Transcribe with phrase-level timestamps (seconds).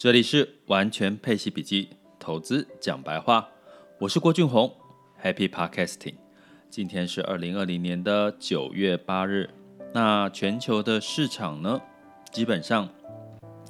[0.00, 3.46] 这里是完全配息笔记，投资讲白话，
[3.98, 4.74] 我是郭俊宏
[5.22, 6.14] ，Happy Podcasting。
[6.70, 9.50] 今天是二零二零年的九月八日，
[9.92, 11.78] 那全球的市场呢，
[12.32, 12.88] 基本上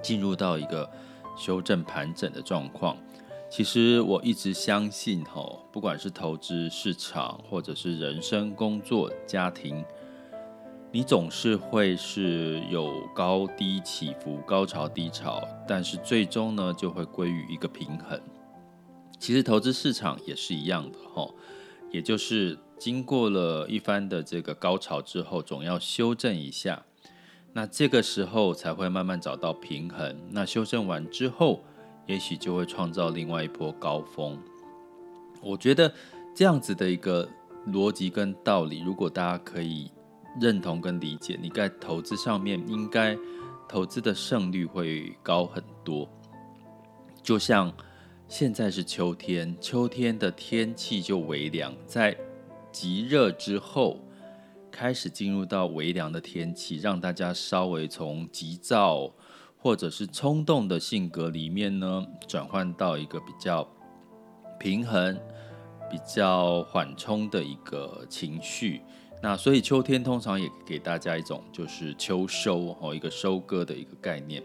[0.01, 0.88] 进入到一个
[1.37, 2.97] 修正盘整的状况。
[3.51, 9.85] 其实我一直相信，吼，不管是投资市场，或者是人生、工作、家庭。
[10.93, 18.21] 你总是会是有高低起伏、高潮低潮，但是最终呢，就会归于一个平衡。
[19.17, 21.33] 其实投资市场也是一样的哈，
[21.93, 26.83] 也就是经过了一番的这个高潮之后，总要修正一下，
[27.53, 30.17] 那这个时候才会慢慢找到平衡。
[30.31, 31.62] 那修正完之后，
[32.07, 34.37] 也许就会创造另外一波高峰。
[35.41, 35.95] 我觉得
[36.34, 37.29] 这样子的一个
[37.69, 39.89] 逻辑跟道理，如果大家可以。
[40.39, 43.16] 认同跟理解，你在投资上面应该
[43.66, 46.09] 投资的胜率会高很多。
[47.23, 47.73] 就像
[48.29, 52.17] 现在是秋天，秋天的天气就微凉，在
[52.70, 53.98] 极热之后
[54.70, 59.12] 开始进入到微凉的天气，让大家稍微从急躁
[59.58, 63.69] 或者是冲动的性格里面呢，转换到一个比较
[64.58, 65.19] 平衡、
[65.91, 68.81] 比较缓冲的一个情绪。
[69.23, 74.43] 那所以秋天通常也给大家一种就是秋收哦，一个收割的一个概念，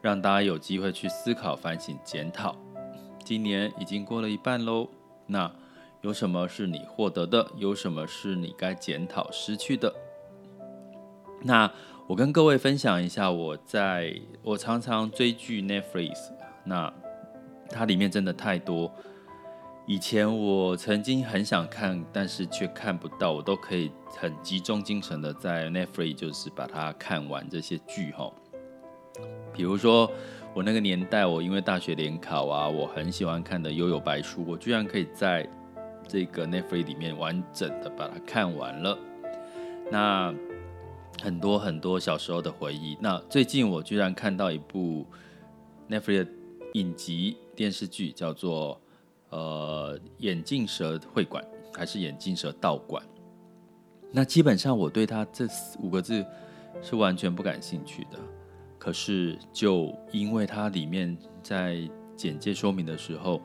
[0.00, 2.56] 让大家有机会去思考、反省、检讨。
[3.24, 4.88] 今年已经过了一半喽，
[5.26, 5.52] 那
[6.02, 7.50] 有什么是你获得的？
[7.56, 9.92] 有什么是你该检讨失去的？
[11.42, 11.68] 那
[12.06, 16.30] 我跟各位分享一下，我在我常常追剧 Netflix，
[16.64, 16.92] 那
[17.68, 18.92] 它里面真的太多。
[19.84, 28.32] 以前我曾经很想看，但是却看不到，我都可以很集中精神的在 Netflix 就是把它看完这些剧哈。
[29.52, 30.08] 比如说
[30.54, 35.48] 我那个年代，我因为大学联考啊，我很喜欢看的《幽游白书》，我居然可以在
[36.06, 38.96] 这个 Netflix 里面完整的把它看完了。
[39.90, 40.32] 那
[41.20, 42.96] 很多很多小时候的回忆。
[43.00, 45.04] 那最近我居然看到一部
[45.90, 46.28] Netflix
[46.74, 48.80] 影集电视剧，叫做。
[49.32, 53.02] 呃，眼镜蛇会馆还是眼镜蛇道馆？
[54.10, 55.46] 那基本上我对他这
[55.80, 56.22] 五个字
[56.82, 58.18] 是完全不感兴趣的。
[58.78, 63.40] 可是就因为它里面在简介说明的时候，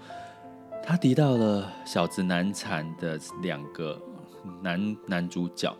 [0.83, 3.97] 他提到了小子难缠的两个
[4.61, 5.73] 男男主角，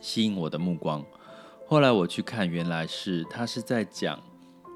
[0.00, 1.04] 吸引我的目光。
[1.64, 4.20] 后来我去看，原来是他是在讲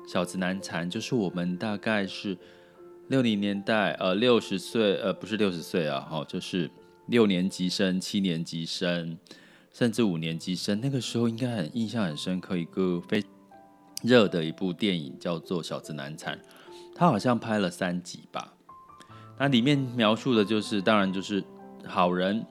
[0.06, 2.38] 小子难缠，就是我们大概是。
[3.10, 6.70] 六零年代，呃，六十岁，呃，不是六十岁啊，哈，就是
[7.06, 9.18] 六年级生、七年级生，
[9.72, 13.24] 甚至五年级生，那个时候应该很印象很深刻，一个非
[14.04, 16.38] 热的一部电影叫做《小子难产》，
[16.94, 18.54] 他好像拍了三集吧。
[19.36, 21.42] 那里面描述的就是，当然就是
[21.84, 22.46] 好人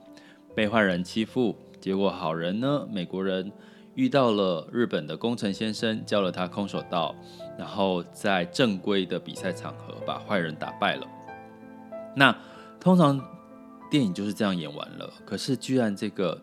[0.54, 3.50] 被坏人欺负，结果好人呢，美国人。
[3.94, 7.14] 遇到了日本的宫城先生，教了他空手道，
[7.58, 11.06] 然后在正规的比赛场合把坏人打败了。
[12.16, 12.34] 那
[12.78, 13.20] 通常
[13.90, 16.40] 电影就是这样演完了，可是居然这个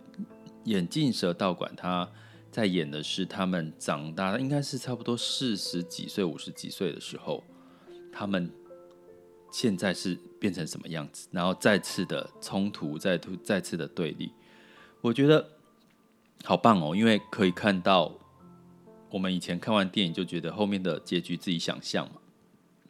[0.66, 2.08] 眼镜蛇道馆他
[2.52, 7.44] 在演的是他们长大，应该是差不多四十几岁、五十几岁的时候，
[8.12, 8.52] 他们
[9.52, 11.28] 现在是变成什么样子？
[11.32, 14.32] 然后再次的冲突，再突再次的对立，
[15.02, 15.57] 我觉得。
[16.44, 18.12] 好棒哦，因为可以看到
[19.10, 22.22] 我们以前看完电影就觉得后面的结局自己想象嘛。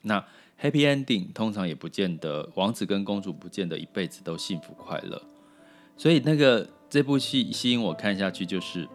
[0.01, 0.23] 那
[0.61, 5.21] Happy Ending 通常也不见得，王子跟公主不见得一辈子都幸福快乐。
[5.95, 8.87] 所以那个这部戏吸引我看下去，就是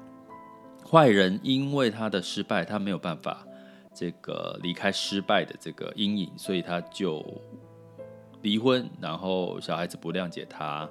[0.88, 3.46] 坏人因为他的失败，他没有办法
[3.94, 7.24] 这个离开失败的这个阴影，所以他就
[8.42, 10.88] 离婚，然后小孩子不谅解他，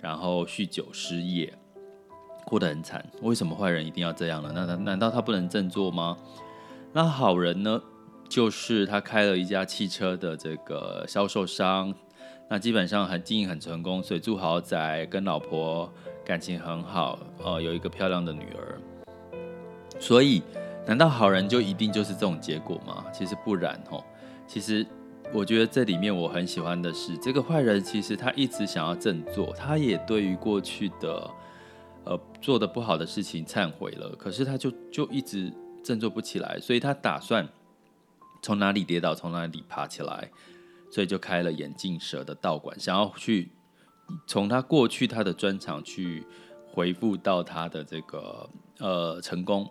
[0.00, 1.52] 然后酗酒失业。
[2.44, 4.50] 过得很惨，为什么坏人一定要这样呢？
[4.54, 6.16] 那他难道他不能振作吗？
[6.92, 7.80] 那好人呢？
[8.26, 11.94] 就是他开了一家汽车的这个销售商，
[12.48, 15.92] 那基本上很经营很成功，所以住豪宅，跟老婆
[16.24, 18.80] 感情很好，呃，有一个漂亮的女儿。
[20.00, 20.42] 所以，
[20.86, 23.04] 难道好人就一定就是这种结果吗？
[23.12, 24.02] 其实不然哦。
[24.46, 24.84] 其实，
[25.32, 31.30] 我觉得这里面我很喜欢的是，这个坏人其实他一直想要振作，他也对于过去的。
[32.04, 35.52] 呃，做的不好的事情忏悔了，可是他就就一直
[35.82, 37.48] 振作不起来，所以他打算
[38.42, 40.30] 从哪里跌倒从哪里爬起来，
[40.90, 43.50] 所以就开了眼镜蛇的道馆，想要去
[44.26, 46.26] 从他过去他的专长去
[46.70, 49.70] 回复到他的这个呃成功。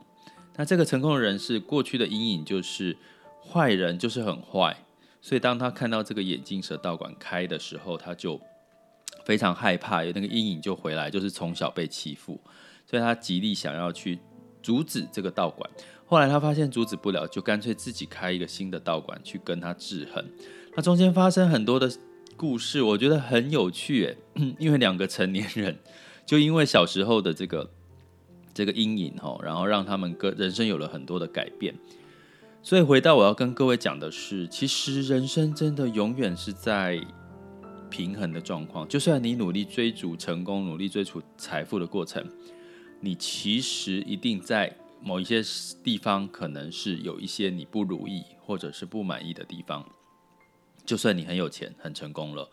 [0.55, 2.97] 那这个成功的人是过去的阴影，就是
[3.43, 4.85] 坏人就是很坏，
[5.21, 8.39] 所以当他看到这个眼镜蛇道馆开的时候，他就
[9.25, 12.39] 非常害怕，有那个阴影就回来，就是从小被欺负，
[12.85, 14.19] 所以他极力想要去
[14.61, 15.69] 阻止这个道馆。
[16.05, 20.23] 后来他发现阻止不了，就干脆自己开一个新的道馆去跟他制衡。
[20.75, 21.91] 那中间发生很多的
[22.35, 24.17] 故事，我觉得很有趣诶，
[24.59, 25.77] 因为两个成年人
[26.25, 27.69] 就因为小时候的这个
[28.53, 31.73] 这个阴影哈，然后让他们个人生有了很多的改变。
[32.61, 37.01] 所以回到我要跟各位讲的是，其实人生真的永远是在
[37.93, 38.87] 平衡的状况。
[38.87, 42.27] 就算你努力追逐成功，努力追逐财富的过程，
[42.99, 45.43] 你其实一定在某一些
[45.83, 49.87] 地方可能是有一些你不如意或者是不满意的地方。
[50.83, 52.49] 就算你很有钱、很成功了，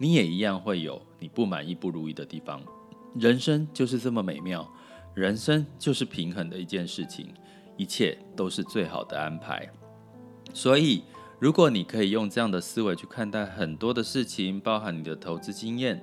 [0.00, 2.62] 你也一样会有你不满意、不如意的地方。
[3.14, 4.66] 人生就是这么美妙，
[5.14, 7.28] 人生就是平衡的一件事情。
[7.76, 9.70] 一切都是最好的安排，
[10.52, 11.04] 所以
[11.40, 16.02] 如果你可以用这样的思维去看待很多的事情，包含你的投资经验，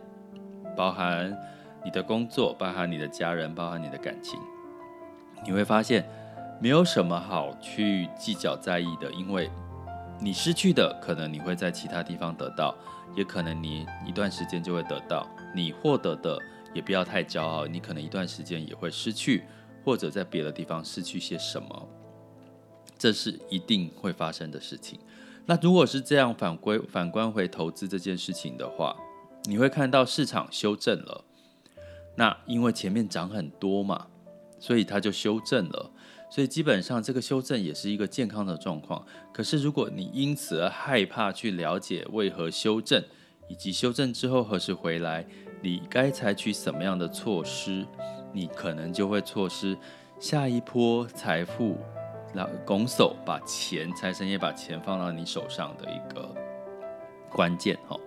[0.78, 1.38] 包含
[1.84, 4.40] 你的工作，包含你的家人，包含你的感情，
[5.46, 6.08] 你会发现
[6.62, 9.52] 没有什么好去计较在意的，因为
[10.22, 12.74] 你失去的可能你会在其他地方得到，
[13.14, 16.40] 也可能你一段时间就会得到；你获得的
[16.74, 19.44] 也不要太骄傲，你可能一段时间也会失去。
[19.84, 21.88] 或者在别的地方失去些什么，
[22.98, 25.00] 这是一定会发生的事情。
[25.46, 28.96] 那如果是这样反归反观回投资这件事情的话，
[29.44, 31.24] 你会看到市场修正了。
[32.16, 34.08] 那因为前面涨很多嘛，
[34.60, 35.92] 所以它就修正了。
[36.32, 39.06] 所以基本上这个修正也是一个健康的状况。
[39.32, 43.04] 可是如果你因此而害怕去了解为何修正，
[43.48, 45.26] 以及修正之后何时回来，
[45.62, 47.86] 你该采取什么样的措施？
[48.34, 49.78] 你可能就会错失
[50.20, 51.78] 下一波财富，
[52.36, 56.30] 那拱手把钱，财神爷把钱放到你手上的一个
[57.32, 57.98] 关键哈。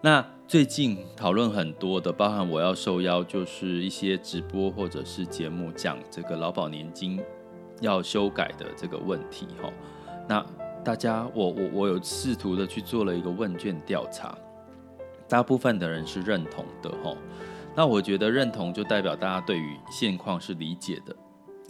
[0.00, 7.20] 那最近讨论很多的，包含我要受邀，就是一些直播或者是节目讲这个劳保年金
[7.80, 9.72] 要修改的这个问题哈。
[10.28, 10.44] 那
[10.84, 14.36] 大家，我我我有试图的去做了一个问卷调查，
[15.28, 17.16] 大部分的人是认同的哈。
[17.76, 21.14] 那我觉得认同就代表大家对于现况是理解的，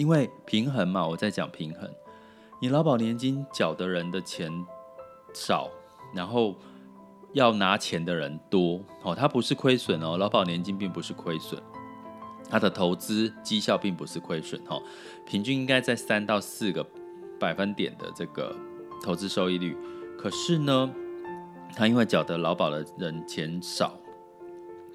[0.03, 1.89] 因为平衡嘛，我在讲平衡。
[2.61, 4.51] 你劳保年金缴的人的钱
[5.33, 5.71] 少，
[6.13, 6.57] 然后
[7.35, 11.63] 要拿钱的人多，哦，它不是亏损哦，劳保年金并不是亏损，
[12.51, 14.83] 它的投资绩效并不是亏损，哦，
[15.25, 16.85] 平均应该在三到四个
[17.39, 18.57] 百分点的这个
[19.05, 19.77] 投资收益率，
[20.19, 20.93] 可是呢，
[21.77, 23.97] 它因为缴的劳保的人钱少。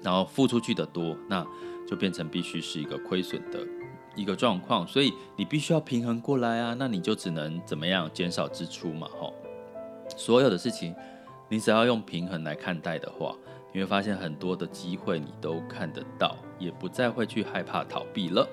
[0.00, 1.44] 然后付出去的多，那
[1.84, 3.66] 就变成必须是一个亏损的
[4.18, 9.32] 一个状况，所以你必须要平衡过来啊，那你就只能怎么样减少支出嘛，吼。
[10.16, 10.92] 所有的事情，
[11.48, 13.34] 你只要用平衡来看待的话，
[13.72, 18.48] 你会发现很多的机会你都看得到，也不再会去害怕逃避了。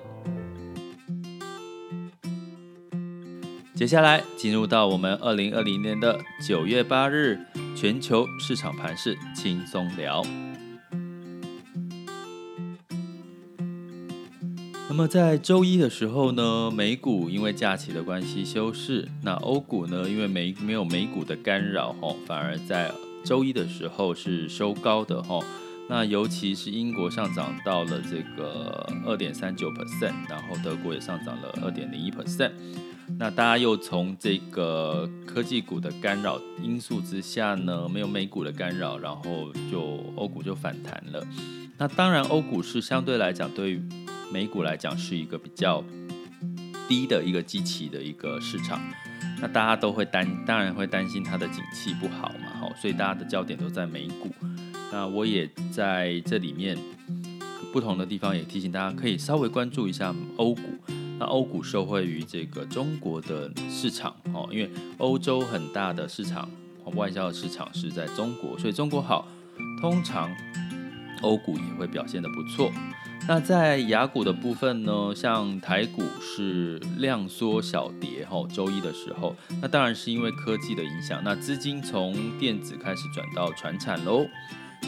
[3.74, 7.38] 接下来进入到我们二零二零年的九月八日
[7.76, 10.22] 全球市场盘势轻松聊。
[14.88, 22.90] 那么在周一的时候呢，美股因为假期的关系休市，那欧股呢，因为没没有美股的干扰吼，反而在
[23.24, 25.42] 周一的时候是收高的吼。
[25.88, 32.52] 那尤其是英国上涨到了这个二点三九 percent，然后德国也上涨了二点零一 percent。
[33.18, 41.26] 那大家又从这个科技股的干扰因素之下呢，没有美股的干扰，然后就欧股就反弹了。
[41.76, 43.80] 那当然，欧股是相对来讲对
[44.32, 45.82] 美股来讲是一个比较
[46.88, 48.80] 低的一个基期的一个市场，
[49.40, 54.30] 那大家都会担，当然会担心它的景气不好嘛，好，所以大家的焦点都在美股。
[54.92, 56.76] 那我也在这里面
[57.72, 60.62] 不同的地方也提醒大家，可以稍微关注一下欧股。
[61.18, 66.48] 那欧股受惠于这个中国的市场，哦，因为欧洲很大的市场，
[66.94, 69.26] 外销的市场是在中国，所以中国好，
[69.80, 70.30] 通常
[71.22, 72.70] 欧股也会表现得不错。
[73.28, 84.24] 那在雅股的部分呢，像台股是量缩小跌吼，周一的时候，那当然是因为科技的影响，那资金从电子开始转到传产喽。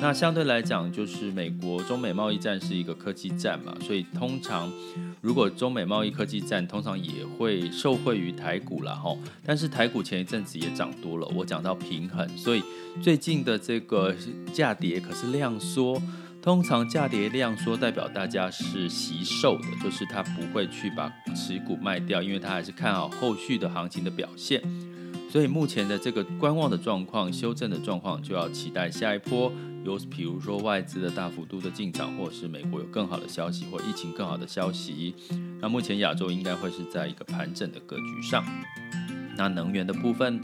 [0.01, 4.73] 那相对来讲，就是美国中美贸易战是一个科技战嘛，所以通常
[5.21, 9.19] 如果中美贸易科技战，通常也会受惠于台股啦吼。
[9.45, 12.63] 但是台股前一阵子也涨多了，我讲到平衡，所以
[13.03, 14.15] 最近的这个
[14.53, 16.01] 价跌可是量缩。
[16.49, 24.63] 通常价跌量缩代表大家是惜售的，就是他不会去把持股卖掉，因为他还是看好后续的行情的表现。
[25.31, 29.53] 所以目前的这个观望的状况、修正的状况，就要期待下一波
[29.85, 35.15] 有，比如说外资的大幅度的进场，或者是美国有更好的消息，或疫情更好的消息。
[35.61, 38.43] 那目前亚洲应该会是在一个盘整的格局上。
[39.37, 40.41] 那能源的部分，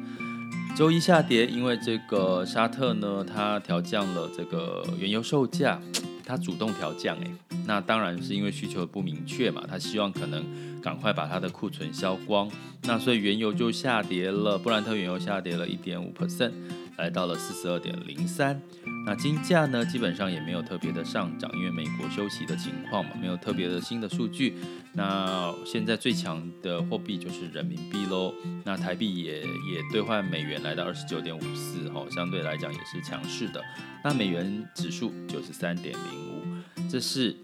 [0.76, 5.80] 周一下跌，因为这个沙特呢，它调降了这个原油售价，
[6.26, 7.30] 它主动调降，诶，
[7.64, 10.44] 那当然是因为需求不明确嘛，它希望可能。
[10.84, 12.46] 赶快把它的库存销光，
[12.82, 16.52] 那所以原油就下跌了，布兰特原油下跌了一点五 percent，
[16.98, 18.60] 来到了四十二点零三。
[19.06, 24.54] 那金价呢，基本上也没有特别的上涨，因为美国休息的情况嘛，没有特别的新的数据。
[24.94, 28.32] 那现在最强的货币就是人民币喽，
[28.64, 33.60] 那台币也也兑换美元来到二十九点五四，哈，相对来讲也是强势的。
[34.02, 36.42] 那美元指数九十三点零五，
[36.88, 37.36] 这是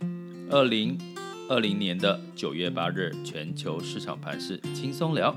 [0.51, 0.99] 二零。
[1.49, 5.37] 二零年的九月八日，全球市场盘势轻松聊。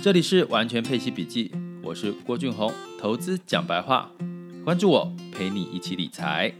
[0.00, 1.50] 这里是完全配息笔记，
[1.82, 4.12] 我是郭俊宏，投资讲白话，
[4.64, 6.52] 关注我，陪你一起理财。